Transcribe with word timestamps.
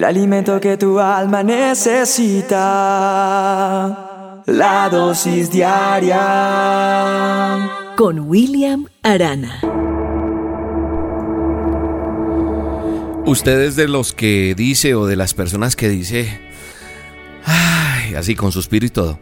el 0.00 0.04
alimento 0.04 0.58
que 0.62 0.78
tu 0.78 0.98
alma 0.98 1.42
necesita. 1.42 2.56
La 4.46 4.88
dosis 4.88 5.50
diaria 5.50 6.16
con 7.98 8.20
William 8.20 8.86
Arana. 9.02 9.60
Usted 13.26 13.60
es 13.60 13.76
de 13.76 13.88
los 13.88 14.14
que 14.14 14.54
dice 14.56 14.94
o 14.94 15.04
de 15.04 15.16
las 15.16 15.34
personas 15.34 15.76
que 15.76 15.90
dice, 15.90 16.40
ay, 17.44 18.14
así 18.14 18.34
con 18.34 18.52
suspiro 18.52 18.86
y 18.86 18.90
todo, 18.90 19.20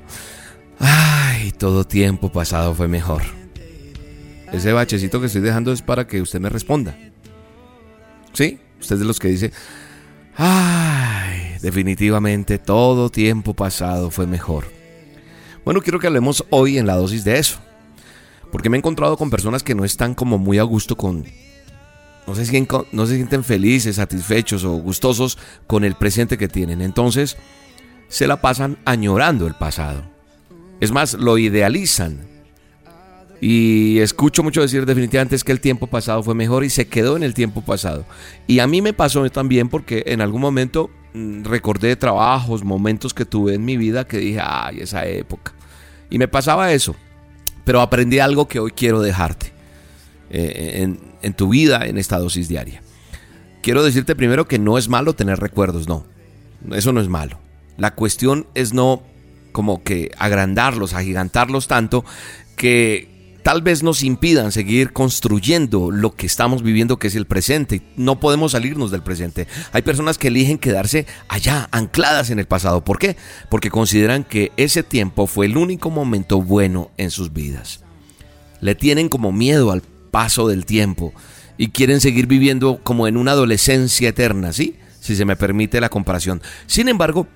ay, 0.79 1.51
todo 1.59 1.83
tiempo 1.89 2.31
pasado 2.31 2.73
fue 2.73 2.87
mejor. 2.87 3.23
Ese 4.53 4.73
bachecito 4.73 5.19
que 5.19 5.27
estoy 5.27 5.43
dejando 5.43 5.73
es 5.73 5.83
para 5.83 6.07
que 6.07 6.23
usted 6.23 6.39
me 6.39 6.51
responda. 6.51 6.97
¿Sí? 8.33 8.61
Usted 8.79 8.95
es 8.95 9.01
de 9.01 9.07
los 9.07 9.19
que 9.19 9.27
dice, 9.27 9.51
ay, 10.39 11.59
definitivamente 11.61 12.59
todo 12.59 13.11
tiempo 13.11 13.53
pasado 13.53 14.11
fue 14.11 14.27
mejor. 14.27 14.65
Bueno, 15.65 15.83
quiero 15.83 16.01
que 16.01 16.07
hablemos 16.07 16.45
hoy 16.49 16.79
en 16.79 16.87
la 16.87 16.97
dosis 16.97 17.25
de 17.25 17.39
eso. 17.39 17.59
Porque 18.51 18.71
me 18.71 18.77
he 18.77 18.79
encontrado 18.79 19.17
con 19.17 19.29
personas 19.29 19.63
que 19.63 19.75
no 19.75 19.85
están 19.85 20.15
como 20.15 20.39
muy 20.39 20.59
a 20.59 20.63
gusto 20.63 20.97
con... 20.97 21.27
No 22.27 22.35
se, 22.35 22.47
sienten, 22.47 22.83
no 22.93 23.07
se 23.07 23.17
sienten 23.17 23.43
felices, 23.43 23.97
satisfechos 23.97 24.65
o 24.65 24.73
gustosos 24.73 25.39
con 25.67 25.85
el 25.85 25.95
presente 25.95 26.39
que 26.39 26.49
tienen. 26.49 26.83
Entonces, 26.83 27.37
se 28.09 28.27
la 28.27 28.41
pasan 28.41 28.79
añorando 28.85 29.47
el 29.47 29.55
pasado. 29.55 30.03
Es 30.81 30.93
más, 30.93 31.15
lo 31.15 31.39
idealizan. 31.39 32.38
Y 33.41 33.99
escucho 34.01 34.43
mucho 34.43 34.63
decir 34.63 34.85
definitivamente 34.85 35.37
es 35.37 35.45
que 35.45 35.53
el 35.53 35.61
tiempo 35.61 35.87
pasado 35.87 36.23
fue 36.23 36.35
mejor 36.35 36.65
y 36.65 36.71
se 36.71 36.89
quedó 36.89 37.17
en 37.17 37.23
el 37.23 37.35
tiempo 37.35 37.63
pasado. 37.63 38.05
Y 38.47 38.59
a 38.59 38.67
mí 38.67 38.83
me 38.83 38.93
pasó 38.93 39.29
también 39.31 39.69
porque 39.69 40.03
en 40.07 40.21
algún 40.21 40.41
momento 40.41 40.91
mm, 41.15 41.45
recordé 41.45 41.95
trabajos, 41.97 42.65
momentos 42.65 43.15
que 43.15 43.25
tuve 43.25 43.55
en 43.55 43.65
mi 43.65 43.77
vida 43.77 44.07
que 44.07 44.19
dije, 44.19 44.41
ay, 44.43 44.81
esa 44.81 45.07
época. 45.07 45.53
Y 46.11 46.19
me 46.19 46.27
pasaba 46.27 46.73
eso 46.73 46.97
pero 47.69 47.83
aprendí 47.83 48.19
algo 48.19 48.49
que 48.49 48.61
hoy 48.61 48.71
quiero 48.71 49.03
dejarte 49.03 49.53
eh, 50.31 50.89
en, 51.21 51.35
tu 51.35 51.51
vida, 51.51 51.85
en 51.85 51.99
esta 51.99 52.19
dosis 52.19 52.49
diaria. 52.49 52.81
Quiero 53.63 53.85
decirte 53.85 54.17
primero 54.17 54.49
que 54.49 54.59
no 54.59 54.79
es 54.79 54.89
malo 54.89 55.13
tener 55.15 55.39
recuerdos, 55.39 55.87
no. 55.87 56.07
Eso 56.73 56.95
no 56.95 57.03
es 57.03 57.09
malo. 57.09 57.39
La 57.77 57.95
cuestión 57.95 58.47
es 58.55 58.73
no 58.73 59.03
como 59.53 59.83
que 59.83 60.13
agrandarlos, 60.17 60.95
agigantarlos 60.95 61.69
tanto 61.69 62.07
que 62.57 63.18
tal 63.43 63.63
vez 63.63 63.83
nos 63.83 64.03
impidan 64.03 64.53
seguir 64.53 64.93
construyendo 64.93 65.91
lo 65.91 66.15
que 66.15 66.27
estamos 66.27 66.63
viviendo, 66.63 66.99
que 66.99 67.09
es 67.09 67.15
el 67.15 67.27
presente. 67.27 67.83
No 67.97 68.21
podemos 68.21 68.53
salirnos 68.53 68.91
del 68.91 69.03
presente. 69.03 69.47
Hay 69.73 69.83
personas 69.83 70.19
que 70.19 70.29
eligen 70.29 70.59
quedarse 70.59 71.07
allá, 71.29 71.69
ancladas 71.73 72.31
en 72.31 72.39
el 72.39 72.47
pasado. 72.47 72.85
¿Por 72.85 72.99
qué? 72.99 73.17
Porque 73.51 73.71
consideran 73.71 74.25
que 74.25 74.53
ese 74.57 74.83
tiempo 74.83 75.27
fue 75.27 75.47
el 75.47 75.57
único 75.57 75.91
momento 75.91 76.43
bueno 76.43 76.91
en 76.97 77.11
sus 77.11 77.33
vidas. 77.33 77.81
Le 78.61 78.75
tienen 78.75 79.09
como 79.09 79.33
miedo 79.33 79.71
al 79.71 79.83
paso 80.11 80.49
del 80.49 80.67
tiempo 80.67 81.13
y 81.57 81.69
quieren 81.69 82.01
seguir 82.01 82.27
viviendo 82.27 82.81
como 82.83 83.07
en 83.07 83.17
una 83.17 83.33
adolescencia 83.33 84.09
eterna, 84.09 84.53
¿sí? 84.53 84.77
Si 85.01 85.17
se 85.17 85.25
me 85.25 85.37
permite 85.37 85.81
la 85.81 85.89
comparación. 85.89 86.43
Sin 86.67 86.89
embargo, 86.89 87.27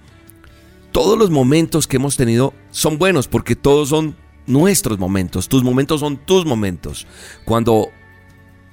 todos 0.93 1.19
los 1.19 1.31
momentos 1.31 1.87
que 1.87 1.97
hemos 1.97 2.17
tenido 2.17 2.53
son 2.71 2.99
buenos 2.99 3.29
porque 3.29 3.57
todos 3.57 3.89
son 3.89 4.17
nuestros 4.47 4.99
momentos, 4.99 5.49
tus 5.49 5.63
momentos 5.63 6.01
son 6.01 6.17
tus 6.17 6.45
momentos. 6.45 7.07
Cuando 7.45 7.91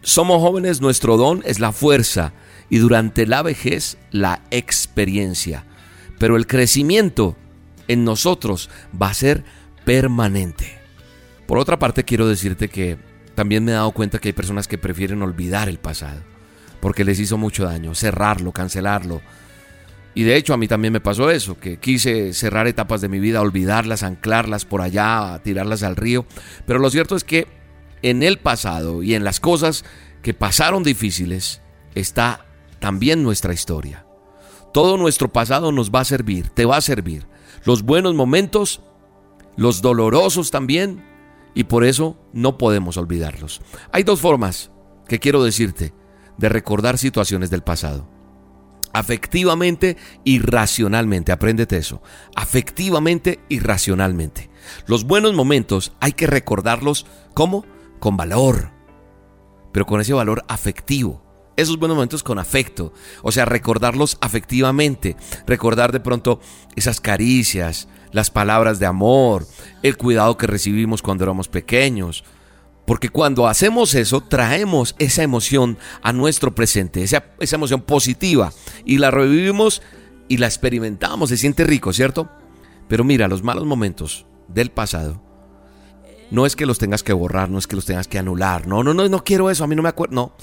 somos 0.01 0.41
jóvenes, 0.41 0.81
nuestro 0.81 1.17
don 1.17 1.41
es 1.45 1.59
la 1.59 1.71
fuerza 1.71 2.33
y 2.69 2.77
durante 2.77 3.25
la 3.27 3.41
vejez 3.41 3.97
la 4.11 4.41
experiencia. 4.51 5.65
Pero 6.17 6.35
el 6.35 6.47
crecimiento 6.47 7.35
en 7.87 8.03
nosotros 8.03 8.69
va 8.99 9.09
a 9.09 9.13
ser 9.13 9.43
permanente. 9.85 10.77
Por 11.47 11.57
otra 11.57 11.79
parte, 11.79 12.03
quiero 12.03 12.27
decirte 12.27 12.69
que 12.69 12.97
también 13.35 13.63
me 13.63 13.71
he 13.71 13.75
dado 13.75 13.91
cuenta 13.91 14.19
que 14.19 14.29
hay 14.29 14.33
personas 14.33 14.67
que 14.67 14.77
prefieren 14.77 15.21
olvidar 15.21 15.69
el 15.69 15.79
pasado, 15.79 16.21
porque 16.79 17.03
les 17.03 17.19
hizo 17.19 17.37
mucho 17.37 17.63
daño, 17.63 17.95
cerrarlo, 17.95 18.51
cancelarlo, 18.51 19.21
y 20.19 20.23
de 20.23 20.35
hecho 20.35 20.53
a 20.53 20.57
mí 20.57 20.67
también 20.67 20.91
me 20.91 20.99
pasó 20.99 21.29
eso, 21.29 21.57
que 21.57 21.79
quise 21.79 22.33
cerrar 22.33 22.67
etapas 22.67 22.99
de 22.99 23.07
mi 23.07 23.21
vida, 23.21 23.39
olvidarlas, 23.39 24.03
anclarlas 24.03 24.65
por 24.65 24.81
allá, 24.81 25.39
tirarlas 25.45 25.81
al 25.81 25.95
río. 25.95 26.25
Pero 26.65 26.79
lo 26.79 26.89
cierto 26.89 27.15
es 27.15 27.23
que 27.23 27.47
en 28.01 28.21
el 28.21 28.37
pasado 28.37 29.01
y 29.01 29.15
en 29.15 29.23
las 29.23 29.39
cosas 29.39 29.85
que 30.21 30.33
pasaron 30.33 30.83
difíciles 30.83 31.61
está 31.95 32.47
también 32.79 33.23
nuestra 33.23 33.53
historia. 33.53 34.05
Todo 34.73 34.97
nuestro 34.97 35.31
pasado 35.31 35.71
nos 35.71 35.89
va 35.89 36.01
a 36.01 36.03
servir, 36.05 36.49
te 36.49 36.65
va 36.65 36.75
a 36.75 36.81
servir. 36.81 37.25
Los 37.63 37.83
buenos 37.83 38.13
momentos, 38.13 38.81
los 39.55 39.81
dolorosos 39.81 40.51
también, 40.51 41.01
y 41.55 41.63
por 41.63 41.85
eso 41.85 42.17
no 42.33 42.57
podemos 42.57 42.97
olvidarlos. 42.97 43.61
Hay 43.93 44.03
dos 44.03 44.19
formas 44.19 44.69
que 45.07 45.19
quiero 45.19 45.45
decirte 45.45 45.93
de 46.37 46.49
recordar 46.49 46.97
situaciones 46.97 47.49
del 47.49 47.63
pasado 47.63 48.18
afectivamente 48.93 49.97
y 50.23 50.39
racionalmente. 50.39 51.31
Apréndete 51.31 51.77
eso. 51.77 52.01
Afectivamente 52.35 53.39
y 53.49 53.59
racionalmente. 53.59 54.49
Los 54.87 55.03
buenos 55.03 55.33
momentos 55.33 55.93
hay 55.99 56.13
que 56.13 56.27
recordarlos 56.27 57.05
como 57.33 57.65
con 57.99 58.17
valor, 58.17 58.71
pero 59.71 59.85
con 59.85 60.01
ese 60.01 60.13
valor 60.13 60.43
afectivo. 60.47 61.23
Esos 61.57 61.77
buenos 61.77 61.95
momentos 61.95 62.23
con 62.23 62.39
afecto, 62.39 62.93
o 63.21 63.33
sea, 63.33 63.43
recordarlos 63.43 64.17
afectivamente, 64.21 65.17
recordar 65.45 65.91
de 65.91 65.99
pronto 65.99 66.39
esas 66.77 67.01
caricias, 67.01 67.89
las 68.13 68.31
palabras 68.31 68.79
de 68.79 68.85
amor, 68.85 69.45
el 69.83 69.97
cuidado 69.97 70.37
que 70.37 70.47
recibimos 70.47 71.01
cuando 71.01 71.25
éramos 71.25 71.49
pequeños, 71.49 72.23
porque 72.89 73.09
cuando 73.09 73.47
hacemos 73.47 73.93
eso, 73.93 74.19
traemos 74.21 74.95
esa 74.97 75.21
emoción 75.21 75.77
a 76.01 76.11
nuestro 76.11 76.55
presente, 76.55 77.03
esa, 77.03 77.23
esa 77.39 77.55
emoción 77.55 77.83
positiva, 77.83 78.51
y 78.83 78.97
la 78.97 79.11
revivimos 79.11 79.83
y 80.27 80.37
la 80.37 80.47
experimentamos. 80.47 81.29
Se 81.29 81.37
siente 81.37 81.65
rico, 81.65 81.93
¿cierto? 81.93 82.31
Pero 82.87 83.03
mira, 83.03 83.27
los 83.27 83.43
malos 83.43 83.67
momentos 83.67 84.25
del 84.47 84.71
pasado, 84.71 85.21
no 86.31 86.47
es 86.47 86.55
que 86.55 86.65
los 86.65 86.79
tengas 86.79 87.03
que 87.03 87.13
borrar, 87.13 87.51
no 87.51 87.59
es 87.59 87.67
que 87.67 87.75
los 87.75 87.85
tengas 87.85 88.07
que 88.07 88.17
anular. 88.17 88.65
No, 88.65 88.83
no, 88.83 88.95
no, 88.95 89.07
no 89.07 89.23
quiero 89.23 89.51
eso, 89.51 89.63
a 89.63 89.67
mí 89.67 89.75
no 89.75 89.83
me 89.83 89.89
acuerdo. 89.89 90.15
No, 90.15 90.33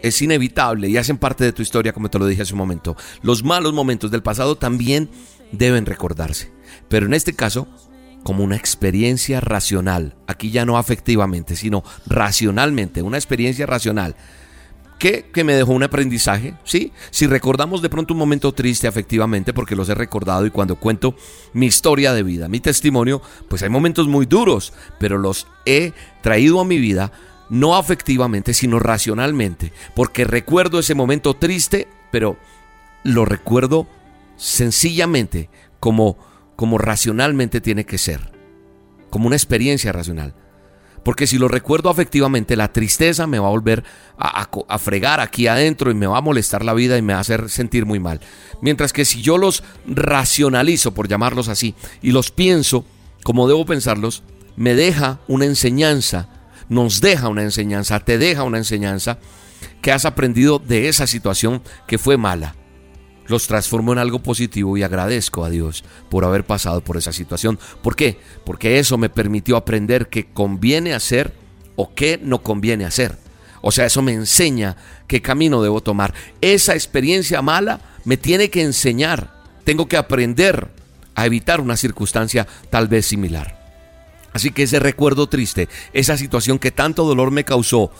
es 0.00 0.22
inevitable 0.22 0.88
y 0.88 0.96
hacen 0.96 1.18
parte 1.18 1.44
de 1.44 1.52
tu 1.52 1.60
historia, 1.60 1.92
como 1.92 2.08
te 2.08 2.18
lo 2.18 2.26
dije 2.26 2.40
hace 2.40 2.54
un 2.54 2.60
momento. 2.60 2.96
Los 3.20 3.44
malos 3.44 3.74
momentos 3.74 4.10
del 4.10 4.22
pasado 4.22 4.56
también 4.56 5.10
deben 5.52 5.84
recordarse. 5.84 6.50
Pero 6.88 7.04
en 7.04 7.12
este 7.12 7.34
caso, 7.34 7.68
como 8.24 8.42
una 8.42 8.56
experiencia 8.56 9.40
racional, 9.40 10.16
aquí 10.26 10.50
ya 10.50 10.64
no 10.64 10.76
afectivamente, 10.78 11.54
sino 11.54 11.84
racionalmente, 12.06 13.02
una 13.02 13.18
experiencia 13.18 13.66
racional. 13.66 14.16
¿Qué? 14.98 15.30
Que 15.32 15.44
me 15.44 15.54
dejó 15.54 15.72
un 15.72 15.82
aprendizaje, 15.82 16.54
¿sí? 16.64 16.92
Si 17.10 17.26
recordamos 17.26 17.82
de 17.82 17.90
pronto 17.90 18.14
un 18.14 18.18
momento 18.18 18.52
triste 18.52 18.88
afectivamente, 18.88 19.52
porque 19.52 19.76
los 19.76 19.88
he 19.88 19.94
recordado 19.94 20.46
y 20.46 20.50
cuando 20.50 20.76
cuento 20.76 21.14
mi 21.52 21.66
historia 21.66 22.14
de 22.14 22.22
vida, 22.22 22.48
mi 22.48 22.60
testimonio, 22.60 23.20
pues 23.48 23.62
hay 23.62 23.68
momentos 23.68 24.08
muy 24.08 24.24
duros, 24.24 24.72
pero 24.98 25.18
los 25.18 25.46
he 25.66 25.92
traído 26.22 26.60
a 26.60 26.64
mi 26.64 26.78
vida 26.78 27.12
no 27.50 27.76
afectivamente, 27.76 28.54
sino 28.54 28.78
racionalmente, 28.78 29.72
porque 29.94 30.24
recuerdo 30.24 30.78
ese 30.78 30.94
momento 30.94 31.34
triste, 31.34 31.88
pero 32.10 32.38
lo 33.02 33.26
recuerdo 33.26 33.86
sencillamente 34.36 35.50
como 35.78 36.16
como 36.56 36.78
racionalmente 36.78 37.60
tiene 37.60 37.84
que 37.84 37.98
ser, 37.98 38.20
como 39.10 39.26
una 39.26 39.36
experiencia 39.36 39.92
racional. 39.92 40.34
Porque 41.04 41.26
si 41.26 41.36
lo 41.36 41.48
recuerdo 41.48 41.90
afectivamente, 41.90 42.56
la 42.56 42.72
tristeza 42.72 43.26
me 43.26 43.38
va 43.38 43.48
a 43.48 43.50
volver 43.50 43.84
a, 44.16 44.78
fregar 44.78 45.20
aquí 45.20 45.46
adentro 45.46 45.90
y 45.90 45.94
me 45.94 46.06
va 46.06 46.18
a 46.18 46.22
molestar 46.22 46.64
la 46.64 46.72
vida 46.72 46.96
y 46.96 47.02
me 47.02 47.12
va 47.12 47.18
a 47.18 47.22
hacer 47.22 47.50
sentir 47.50 47.84
muy 47.84 48.00
mal. 48.00 48.20
Mientras 48.62 48.94
que 48.94 49.04
si 49.04 49.20
yo 49.20 49.36
los 49.36 49.62
racionalizo, 49.86 50.94
por 50.94 51.06
llamarlos 51.06 51.48
así, 51.48 51.74
y 52.00 52.12
los 52.12 52.30
pienso 52.30 52.86
como 53.22 53.46
debo 53.48 53.66
pensarlos, 53.66 54.22
me 54.56 54.74
deja 54.74 55.20
una 55.28 55.44
enseñanza, 55.44 56.28
nos 56.70 57.02
deja 57.02 57.28
una 57.28 57.42
enseñanza, 57.42 58.00
te 58.00 58.16
deja 58.16 58.42
una 58.44 58.58
enseñanza 58.58 59.18
que 59.82 59.92
has 59.92 60.06
aprendido 60.06 60.58
de 60.58 60.88
esa 60.88 61.06
situación 61.06 61.62
que 61.86 61.98
fue 61.98 62.16
mala 62.16 62.54
los 63.26 63.46
transformo 63.46 63.92
en 63.92 63.98
algo 63.98 64.20
positivo 64.20 64.76
y 64.76 64.82
agradezco 64.82 65.44
a 65.44 65.50
Dios 65.50 65.84
por 66.08 66.24
haber 66.24 66.44
pasado 66.44 66.82
por 66.82 66.96
esa 66.96 67.12
situación. 67.12 67.58
¿Por 67.82 67.96
qué? 67.96 68.18
Porque 68.44 68.78
eso 68.78 68.98
me 68.98 69.08
permitió 69.08 69.56
aprender 69.56 70.08
qué 70.08 70.26
conviene 70.26 70.94
hacer 70.94 71.34
o 71.76 71.94
qué 71.94 72.18
no 72.22 72.42
conviene 72.42 72.84
hacer. 72.84 73.18
O 73.62 73.70
sea, 73.70 73.86
eso 73.86 74.02
me 74.02 74.12
enseña 74.12 74.76
qué 75.06 75.22
camino 75.22 75.62
debo 75.62 75.80
tomar. 75.80 76.12
Esa 76.40 76.74
experiencia 76.74 77.40
mala 77.40 77.80
me 78.04 78.16
tiene 78.16 78.50
que 78.50 78.62
enseñar. 78.62 79.32
Tengo 79.64 79.88
que 79.88 79.96
aprender 79.96 80.68
a 81.14 81.26
evitar 81.26 81.60
una 81.60 81.76
circunstancia 81.76 82.46
tal 82.70 82.88
vez 82.88 83.06
similar. 83.06 83.64
Así 84.34 84.50
que 84.50 84.64
ese 84.64 84.80
recuerdo 84.80 85.28
triste, 85.28 85.68
esa 85.92 86.16
situación 86.16 86.58
que 86.58 86.72
tanto 86.72 87.04
dolor 87.04 87.30
me 87.30 87.44
causó, 87.44 87.90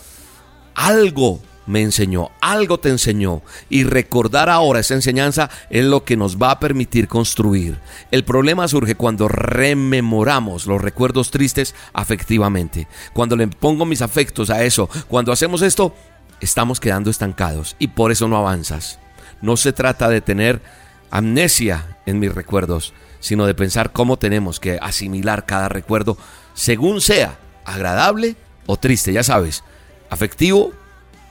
algo 0.75 1.41
me 1.67 1.83
enseñó, 1.83 2.31
algo 2.41 2.79
te 2.79 2.89
enseñó. 2.89 3.43
Y 3.69 3.85
recordar 3.85 4.51
ahora 4.51 4.81
esa 4.81 4.95
enseñanza 4.95 5.51
es 5.71 5.85
lo 5.85 6.05
que 6.05 6.17
nos 6.17 6.37
va 6.37 6.51
a 6.51 6.61
permitir 6.61 7.09
construir. 7.09 7.79
El 8.11 8.25
problema 8.25 8.69
surge 8.69 8.95
cuando 8.95 9.29
rememoramos 9.29 10.67
los 10.67 10.81
recuerdos 10.81 11.31
tristes 11.31 11.75
afectivamente. 11.93 12.89
Cuando 13.13 13.37
le 13.37 13.49
pongo 13.49 13.85
mis 13.85 14.03
afectos 14.03 14.51
a 14.51 14.65
eso, 14.65 14.89
cuando 15.09 15.33
hacemos 15.33 15.63
esto, 15.63 15.95
estamos 16.41 16.81
quedando 16.81 17.11
estancados 17.11 17.77
y 17.79 17.89
por 17.89 18.13
eso 18.13 18.29
no 18.29 18.37
avanzas. 18.37 18.99
No 19.41 19.57
se 19.57 19.73
trata 19.73 20.09
de 20.09 20.21
tener 20.21 20.63
amnesia 21.11 21.99
en 22.07 22.19
mis 22.19 22.35
recuerdos, 22.35 22.93
sino 23.21 23.47
de 23.47 23.55
pensar 23.55 23.93
cómo 23.93 24.19
tenemos 24.19 24.61
que 24.61 24.79
asimilar 24.81 25.47
cada 25.47 25.69
recuerdo 25.69 26.19
según 26.55 27.01
sea 27.01 27.39
agradable 27.65 28.37
o 28.67 28.77
triste, 28.77 29.13
ya 29.13 29.23
sabes, 29.23 29.65
afectivo 30.09 30.73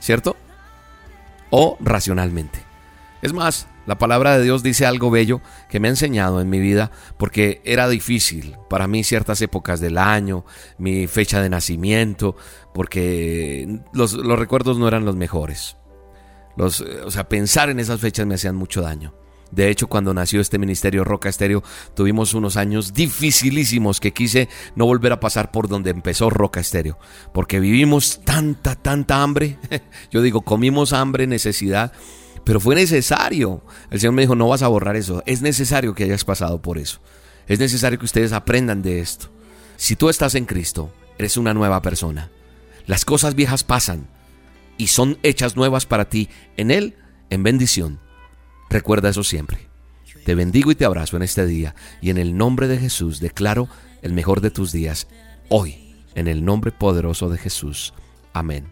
¿cierto? 0.03 0.35
O 1.50 1.77
racionalmente. 1.79 2.59
Es 3.21 3.31
más, 3.31 3.67
la 3.85 3.97
palabra 3.97 4.38
de 4.38 4.44
Dios 4.44 4.61
dice 4.61 4.85
algo 4.85 5.09
bello 5.09 5.39
que 5.69 5.79
me 5.79 5.88
ha 5.88 5.91
enseñado 5.91 6.41
en 6.41 6.50
mi 6.50 6.59
vida 6.59 6.91
porque 7.17 7.61
era 7.63 7.88
difícil 7.88 8.57
para 8.69 8.85
mí 8.85 9.05
ciertas 9.05 9.41
épocas 9.41 9.79
del 9.79 9.97
año, 9.97 10.44
mi 10.77 11.07
fecha 11.07 11.41
de 11.41 11.50
nacimiento, 11.50 12.35
porque 12.73 13.79
los, 13.94 14.13
recuerdos 14.38 14.77
no 14.77 14.89
eran 14.89 15.05
los 15.05 15.15
mejores. 15.15 15.77
Los, 16.57 16.81
o 16.81 17.09
sea, 17.09 17.29
pensar 17.29 17.69
en 17.69 17.79
esas 17.79 18.01
fechas 18.01 18.27
me 18.27 18.35
hacían 18.35 18.57
mucho 18.57 18.81
daño. 18.81 19.13
De 19.53 19.69
hecho, 19.69 19.88
cuando 19.88 20.15
nació 20.15 20.41
este 20.41 20.57
ministerio 20.57 21.03
Roca 21.03 21.29
Estéreo, 21.29 21.63
tuvimos 21.95 22.33
unos 22.33 22.57
años 22.57 22.94
dificilísimos 22.94 24.00
que 24.00 24.11
quise 24.11 24.50
no 24.75 24.88
volver 24.88 25.11
a 25.11 25.19
pasar 25.19 25.51
por 25.51 25.67
donde 25.67 25.91
empezó 25.91 26.31
Roca 26.31 26.59
Estéreo, 26.59 26.97
porque 27.33 27.59
vivimos 27.59 28.21
tanta, 28.25 28.75
tanta 28.75 29.21
hambre. 29.21 29.59
Yo 30.11 30.23
digo, 30.23 30.41
comimos 30.41 30.91
hambre, 30.91 31.27
necesidad, 31.27 31.94
pero 32.44 32.59
fue 32.59 32.73
necesario. 32.73 33.63
El 33.91 34.00
Señor 34.00 34.15
me 34.15 34.23
dijo, 34.23 34.35
no 34.35 34.47
vas 34.47 34.63
a 34.63 34.67
borrar 34.69 34.95
eso. 34.95 35.21
Es 35.27 35.44
necesario 35.44 35.94
que 35.94 36.05
hayas 36.05 36.25
pasado 36.25 36.59
por 36.59 36.79
eso. 36.79 37.00
Es 37.47 37.59
necesario 37.59 38.00
que 38.00 38.05
ustedes 38.05 38.33
aprendan 38.33 38.81
de 38.81 39.01
esto. 39.01 39.29
Si 39.77 39.95
tú 39.95 40.09
estás 40.09 40.33
en 40.33 40.45
Cristo, 40.45 40.91
eres 41.19 41.38
una 41.38 41.53
nueva 41.53 41.81
persona. 41.83 42.31
Las 42.88 43.05
cosas 43.05 43.35
viejas 43.35 43.63
pasan 43.63 44.07
y 44.79 44.88
son 44.88 45.19
hechas 45.21 45.55
nuevas 45.55 45.85
para 45.85 46.09
ti 46.09 46.29
en 46.57 46.71
Él, 46.71 46.95
en 47.29 47.44
bendición. 47.44 48.00
Recuerda 48.74 49.10
eso 49.10 49.24
siempre. 49.24 49.70
Te 50.25 50.34
bendigo 50.34 50.72
y 50.72 50.75
te 50.75 50.84
abrazo 50.84 51.16
en 51.16 51.22
este 51.22 51.46
día 51.46 51.75
y 52.02 52.10
en 52.10 52.18
el 52.18 52.36
nombre 52.36 52.68
de 52.68 52.80
Jesús 52.80 53.20
declaro 53.20 53.68
el 54.02 54.14
mejor 54.14 54.42
de 54.42 54.50
tus 54.50 54.72
días 54.72 55.08
hoy, 55.48 55.96
en 56.16 56.28
el 56.28 56.44
nombre 56.44 56.72
poderoso 56.72 57.30
de 57.30 57.38
Jesús. 57.38 57.94
Amén. 58.34 58.68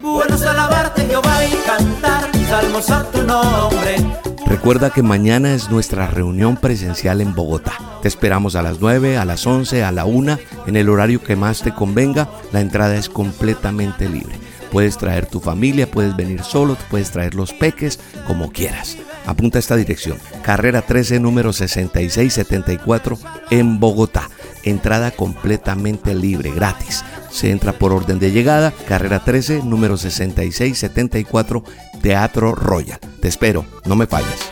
Recuerda 4.47 4.89
que 4.89 5.03
mañana 5.03 5.53
es 5.53 5.69
nuestra 5.69 6.07
reunión 6.07 6.57
presencial 6.57 7.21
en 7.21 7.35
Bogotá. 7.35 7.77
Te 8.01 8.07
esperamos 8.07 8.55
a 8.55 8.63
las 8.63 8.79
9, 8.79 9.17
a 9.17 9.25
las 9.25 9.45
11, 9.45 9.83
a 9.83 9.91
la 9.91 10.05
1, 10.05 10.39
en 10.65 10.77
el 10.77 10.89
horario 10.89 11.21
que 11.21 11.35
más 11.35 11.61
te 11.61 11.75
convenga. 11.75 12.27
La 12.51 12.61
entrada 12.61 12.95
es 12.95 13.07
completamente 13.07 14.09
libre. 14.09 14.33
Puedes 14.71 14.97
traer 14.97 15.27
tu 15.27 15.39
familia, 15.41 15.91
puedes 15.91 16.15
venir 16.15 16.41
solo, 16.41 16.75
puedes 16.89 17.11
traer 17.11 17.35
los 17.35 17.53
peques, 17.53 17.99
como 18.25 18.51
quieras. 18.51 18.97
Apunta 19.25 19.59
esta 19.59 19.75
dirección, 19.75 20.17
carrera 20.41 20.81
13, 20.81 21.19
número 21.19 21.53
6674 21.53 23.17
en 23.51 23.79
Bogotá. 23.79 24.29
Entrada 24.63 25.11
completamente 25.11 26.13
libre, 26.15 26.51
gratis. 26.51 27.03
Se 27.29 27.51
entra 27.51 27.73
por 27.73 27.93
orden 27.93 28.19
de 28.19 28.31
llegada, 28.31 28.73
carrera 28.87 29.23
13, 29.23 29.63
número 29.63 29.97
6674, 29.97 31.63
Teatro 32.01 32.55
Royal. 32.55 32.99
Te 33.21 33.27
espero, 33.27 33.65
no 33.85 33.95
me 33.95 34.07
falles. 34.07 34.49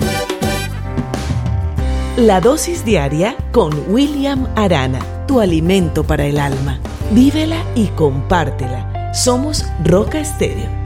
La 2.18 2.42
dosis 2.42 2.83
diaria 2.86 3.36
con 3.51 3.74
William 3.88 4.48
Arana, 4.56 5.00
tu 5.27 5.39
alimento 5.39 6.04
para 6.04 6.25
el 6.25 6.39
alma. 6.39 6.80
Vívela 7.12 7.63
y 7.75 7.88
compártela. 7.88 9.13
Somos 9.13 9.65
Roca 9.83 10.19
Estéreo 10.19 10.78